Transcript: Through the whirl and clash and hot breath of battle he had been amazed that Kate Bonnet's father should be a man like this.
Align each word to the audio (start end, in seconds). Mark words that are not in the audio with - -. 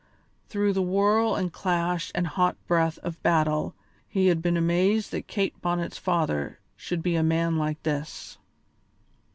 Through 0.49 0.73
the 0.73 0.81
whirl 0.81 1.35
and 1.35 1.53
clash 1.53 2.11
and 2.15 2.25
hot 2.25 2.57
breath 2.65 2.97
of 3.03 3.21
battle 3.21 3.75
he 4.09 4.25
had 4.29 4.41
been 4.41 4.57
amazed 4.57 5.11
that 5.11 5.27
Kate 5.27 5.61
Bonnet's 5.61 5.99
father 5.99 6.59
should 6.75 7.03
be 7.03 7.15
a 7.15 7.21
man 7.21 7.57
like 7.59 7.83
this. 7.83 8.39